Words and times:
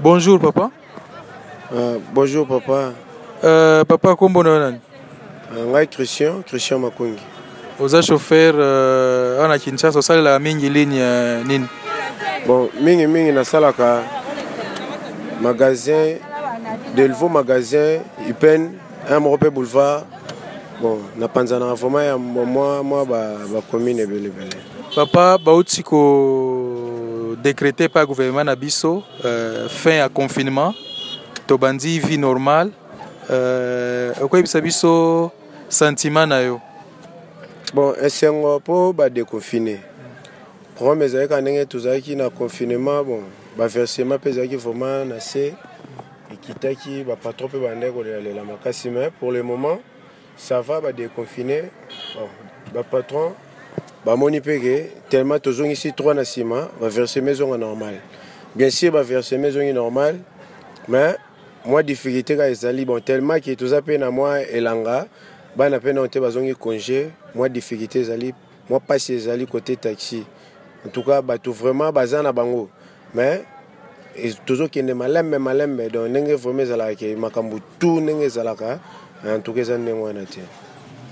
Bonjour 0.00 0.38
papa. 0.38 0.70
Uh, 1.72 1.98
bonjour 2.14 2.46
papa. 2.46 2.92
Uh, 3.42 3.84
papa 3.84 4.14
kombo 4.14 4.44
na 4.44 4.50
yo 4.50 4.58
nani? 4.60 4.78
Uh, 5.50 5.64
ngai 5.72 5.88
Christian, 5.90 6.42
Christian 6.46 6.78
Makongi. 6.80 7.18
oza 7.80 8.00
chauffeur 8.02 8.54
uh, 8.54 9.40
wana 9.42 9.58
Kinshasa 9.58 9.98
osalelaka 9.98 10.38
mingi 10.38 10.70
ligne 10.70 11.02
uh, 11.40 11.46
nini? 11.46 11.66
Bon, 12.46 12.68
mingi 12.80 13.06
mingi 13.06 13.32
nasalaka 13.32 14.02
magasin 15.42 16.18
Delvaux 16.94 17.28
magasin 17.28 17.98
Ipen 18.28 18.70
un 19.10 19.20
moko 19.20 19.36
mpe 19.36 19.50
boulevard 19.50 20.04
bon 20.82 20.98
napanzanaka 21.18 21.74
vraimen 21.74 22.06
ya 22.06 22.18
mwa 22.82 23.04
bacommune 23.52 23.98
ebele 24.02 24.26
ebele 24.26 24.50
papa 24.94 25.38
bauti 25.44 25.82
ko 25.82 26.06
décrété 27.36 27.88
par 27.88 28.02
le 28.02 28.06
gouvernement 28.06 28.44
Nabiso 28.44 29.02
euh, 29.24 29.68
fin 29.68 30.00
à 30.00 30.08
confinement 30.08 30.74
tobandi 31.46 31.98
vie 32.00 32.18
normale 32.18 32.70
okoyebisa 34.20 34.60
biso 34.60 35.30
sentiment 35.68 36.26
na 36.28 36.42
yo 36.44 36.60
bon 37.74 37.94
esengo 38.04 38.58
mpo 38.60 38.92
badeconfine 38.92 39.78
problème 40.76 41.02
ezalaki 41.08 41.28
ka 41.32 41.40
ndenge 41.40 41.66
tozalaki 41.66 42.16
na 42.16 42.28
confinement 42.30 43.04
bon 43.04 43.22
baversement 43.56 44.18
mpe 44.20 44.30
ezalaki 44.34 44.56
vraiment 44.56 45.04
na 45.14 45.20
se 45.24 45.52
ekitaki 46.32 47.04
bapatron 47.08 47.48
mpe 47.48 47.58
bandai 47.64 47.92
kolelalela 47.92 48.44
la 48.44 48.90
mais 48.92 49.10
pour 49.18 49.32
le 49.32 49.42
moment 49.42 49.78
ça 50.36 50.60
va 50.60 50.92
déconfiner. 50.92 51.64
bon 52.72 52.84
patron 52.88 53.32
bamoni 54.08 54.38
mpe 54.40 54.56
ke 54.58 54.74
telema 55.12 55.38
tozongisi 55.38 55.90
3 55.90 56.14
na 56.14 56.22
nsima 56.22 56.68
baverseme 56.80 57.30
ezonga 57.30 57.58
normal 57.58 57.96
bien 58.56 58.70
sur 58.70 58.90
baverseme 58.92 59.44
ezongi 59.48 59.72
normal 59.72 60.14
mais 60.88 61.16
mwa 61.66 61.82
difficulté 61.82 62.36
ka 62.36 62.48
ezali 62.50 62.84
bon 62.88 63.00
tellement 63.04 63.36
ke 63.44 63.54
toza 63.56 63.80
mpe 63.84 63.98
na 64.00 64.08
mwa 64.10 64.40
elanga 64.40 65.04
bana 65.56 65.76
mpe 65.76 65.92
nao 65.92 66.08
te 66.08 66.20
bazongi 66.24 66.54
congé 66.54 67.10
mwa 67.34 67.48
difficulté 67.48 68.00
ezali 68.00 68.32
mwa 68.70 68.80
mpasi 68.80 69.12
ezali 69.14 69.44
côté 69.44 69.76
taxi 69.76 70.22
en 70.86 70.88
tout 70.90 71.04
cas 71.04 71.20
bato 71.22 71.52
vraiment 71.52 71.92
baza 71.92 72.22
na 72.22 72.32
bango 72.32 72.70
mais 73.14 73.40
tozokende 74.46 74.94
malembe 74.96 75.36
malembe 75.38 75.90
donc 75.92 76.08
ndenge 76.10 76.34
vraiment 76.40 76.60
ezalaka 76.64 76.94
ke 76.94 77.16
makambo 77.16 77.60
tu 77.78 78.00
ndenge 78.00 78.24
ezalaka 78.24 78.80
en 79.24 79.40
tout 79.44 79.52
cas 79.54 79.60
eza 79.68 79.76
ndenge 79.78 80.00
wana 80.00 80.24
te 80.24 80.40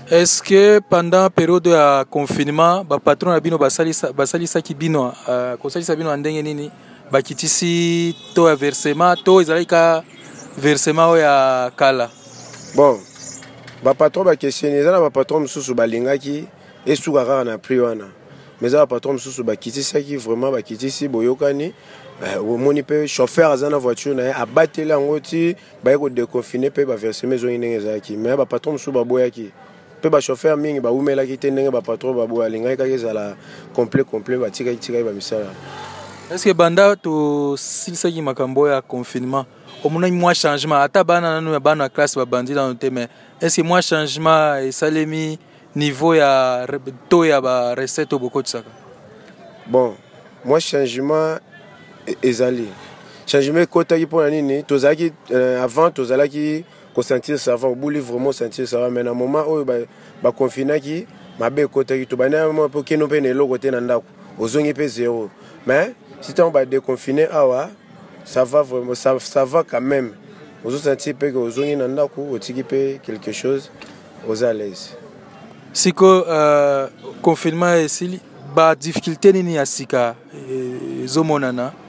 est 0.09 0.25
ce 0.25 0.41
que 0.41 0.79
pendant 0.79 1.29
période 1.29 1.67
ya 1.67 2.05
confinement 2.09 2.83
bapatron 2.85 3.31
na 3.31 3.39
bino 3.41 3.57
basalisaki 3.57 4.13
basalisa 4.13 4.61
bino 4.77 5.09
uh, 5.27 5.57
kosalisa 5.59 5.95
bino 5.95 6.09
ya 6.09 6.17
ndenge 6.17 6.41
nini 6.43 6.71
bakitisi 7.11 8.15
to 8.33 8.47
ya 8.47 8.55
versement 8.55 9.15
to 9.25 9.41
ezalaki 9.41 9.65
ka 9.65 10.03
versement 10.57 11.11
oyo 11.11 11.23
ya 11.23 11.71
kala 11.75 12.09
bon 12.75 12.99
bapatron 13.83 14.23
bakestione 14.25 14.75
eza 14.79 14.91
na 14.91 15.01
bapatron 15.01 15.41
mosusu 15.41 15.75
balingaki 15.75 16.45
esuka 16.85 17.25
kaka 17.25 17.43
na 17.43 17.57
prix 17.57 17.79
wana 17.81 18.07
mais 18.61 18.69
eza 18.71 18.85
bapatron 18.85 19.13
mosusu 19.15 19.43
bakitisaki 19.43 20.15
vraiment 20.17 20.51
bakitisi 20.53 21.07
boyokani 21.09 21.73
euh, 22.23 22.39
omoni 22.51 22.81
mpe 22.81 23.07
chauffeur 23.07 23.51
aza 23.51 23.69
na 23.69 23.77
voiture 23.77 24.15
na 24.15 24.23
ye 24.23 24.33
abateli 24.33 24.89
yango 24.89 25.19
ti 25.19 25.55
baye 25.83 25.97
kodeconfine 25.97 26.69
mpe 26.69 26.85
baversement 26.85 27.35
ezongi 27.35 27.57
ndenge 27.57 27.75
ezalaki 27.75 28.17
mais 28.17 28.37
bapatron 28.37 28.73
mosusu 28.75 28.91
baboyaki 28.91 29.51
mpe 29.99 30.09
bashofere 30.09 30.55
mingi 30.55 30.79
bawumelaki 30.79 31.37
te 31.37 31.51
ndenge 31.51 31.71
bapatron 31.71 32.15
baboye 32.15 32.45
alingaki 32.45 32.77
kaka 32.77 32.89
ezala 32.89 33.35
complet 33.75 34.05
complet 34.09 34.39
batikaki 34.39 34.77
tikaki 34.77 35.03
bamisala 35.03 35.47
estce 36.33 36.53
banda 36.53 36.95
tosilisaki 36.95 38.21
makambo 38.21 38.59
oyo 38.61 38.73
ya 38.73 38.81
confinement 38.81 39.45
omonaki 39.83 40.13
mwa 40.13 40.35
changement 40.35 40.81
ata 40.83 41.03
bana 41.03 41.33
nanu 41.33 41.53
ya 41.53 41.59
bana 41.59 41.83
ya 41.83 41.89
classe 41.89 42.19
babandi 42.19 42.53
nano 42.53 42.73
te 42.73 42.89
mais 42.89 43.09
estce 43.41 43.63
mwa 43.63 43.81
changement 43.81 44.65
esalemi 44.67 45.39
niveau 45.75 46.13
ya 46.15 46.67
to 47.09 47.25
ya 47.25 47.41
barecete 47.41 48.15
oyo 48.15 48.19
bokotisaka 48.19 48.69
bon 49.65 49.95
mwa 50.45 50.61
changement 50.61 51.41
e-, 52.07 52.15
ezali 52.23 52.63
e 52.63 52.86
changement 53.31 53.59
ekɔtaki 53.65 54.05
mpona 54.05 54.29
nini 54.29 54.63
tozalaki 54.63 55.11
euh, 55.31 55.59
avant 55.61 55.91
tozalaki 55.91 56.63
kosentir 56.95 57.37
savoir 57.37 57.71
obuli 57.73 57.99
vraiment 57.99 58.31
sentir 58.31 58.65
savoir 58.67 58.89
mai 58.89 59.03
na 59.03 59.13
moment 59.13 59.43
oyo 59.45 59.65
bakonfinaki 60.23 61.05
ba 61.39 61.49
mabe 61.49 61.61
ekɔtaki 61.67 62.05
tobandaki 62.07 62.53
mwa 62.53 62.67
mpo 62.67 62.83
keno 62.83 63.05
mpe 63.07 63.19
na 63.21 63.29
eloko 63.29 63.57
te 63.57 63.71
na 63.71 63.81
ndako 63.81 64.05
ozongi 64.39 64.71
mpe 64.73 64.87
zero 64.87 65.29
mais 65.67 65.89
si 66.21 66.31
ntango 66.31 66.51
badeconfine 66.51 67.27
awa 67.31 67.69
ça 68.25 68.43
va, 68.43 68.61
vraiment, 68.61 68.95
ça, 68.95 69.15
ça 69.19 69.43
va 69.45 69.63
quand 69.63 69.81
même 69.81 70.13
ozosentir 70.63 71.13
mpe 71.15 71.31
ke 71.33 71.37
ozongi 71.37 71.75
na 71.75 71.87
ndako 71.87 72.29
otiki 72.37 72.63
mpe 72.63 72.81
quelque 73.03 73.31
chose 73.33 73.67
oza 74.27 74.49
à 74.49 74.53
l'aise 74.53 74.93
siko 75.73 76.23
euh, 76.29 76.87
confinement 77.21 77.75
esili 77.75 78.21
badifficulté 78.55 79.33
nini 79.33 79.55
ya 79.59 79.65
sika 79.65 80.15
ezomonana 81.03 81.73
e, 81.83 81.86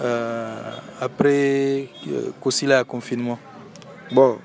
Euh, 0.00 0.54
après 1.00 1.86
euh, 2.08 2.30
kosila 2.40 2.76
ya 2.76 2.84
confinement 2.84 3.36
bon 4.12 4.38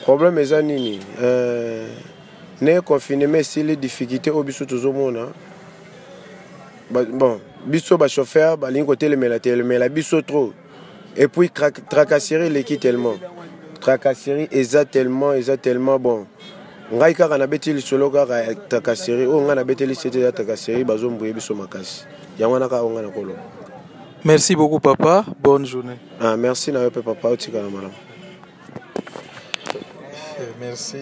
problème 0.00 0.38
eza 0.38 0.56
euh, 0.56 0.62
nini 0.62 0.98
ne 2.62 2.80
confinement 2.80 3.34
esili 3.36 3.76
difficulté 3.76 4.30
oyo 4.30 4.40
oh, 4.40 4.42
biso 4.42 4.64
tozomona 4.64 5.26
bon 6.90 7.38
biso 7.66 7.98
bachauffeur 7.98 8.56
balingi 8.56 8.86
kotelemela 8.86 9.38
telemela 9.40 9.90
biso 9.90 10.22
trop 10.22 10.54
et 11.18 11.28
puis 11.28 11.50
tracasserie 11.50 12.46
eleki 12.46 12.78
tellement 12.78 13.16
tracasserie 13.78 14.48
eza 14.50 14.86
tellement 14.86 15.34
eza 15.34 15.58
tellement 15.58 15.98
bon 15.98 16.26
ngai 16.94 17.12
kaka 17.12 17.36
nabeteli 17.36 17.82
solo 17.82 18.08
kaka 18.10 18.42
ya 18.44 18.54
tracasserie 18.54 19.26
oyo 19.26 19.36
oh, 19.36 19.42
ngai 19.42 19.56
nabeteli 19.56 19.94
sete 19.94 20.16
eza 20.20 20.32
tracasserie 20.32 20.84
bazombwye 20.84 21.32
biso 21.34 21.54
makasi 21.54 22.06
yango 22.38 22.54
wana 22.54 22.68
kaka 22.68 22.82
ongai 22.84 23.02
nakoloba 23.04 23.59
merci 24.24 24.54
beaucoup 24.54 24.80
papa 24.80 25.24
bonne 25.40 25.64
journée 25.64 25.96
ah, 26.20 26.36
merci 26.36 26.70
na 26.72 26.80
yo 26.82 26.90
mpe 26.90 27.00
papa 27.02 27.28
otikala 27.28 27.68
malamu 27.70 27.94
eh, 30.38 30.54
merci 30.60 31.00